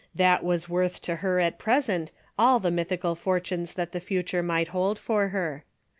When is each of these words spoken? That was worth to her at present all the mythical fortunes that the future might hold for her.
That 0.15 0.43
was 0.43 0.67
worth 0.67 0.99
to 1.03 1.17
her 1.17 1.39
at 1.39 1.59
present 1.59 2.11
all 2.35 2.59
the 2.59 2.71
mythical 2.71 3.13
fortunes 3.13 3.75
that 3.75 3.91
the 3.91 3.99
future 3.99 4.41
might 4.41 4.69
hold 4.69 4.97
for 4.97 5.27
her. 5.27 5.63